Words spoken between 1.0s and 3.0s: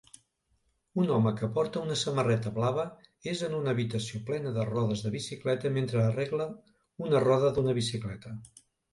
Un home que porta una samarreta blava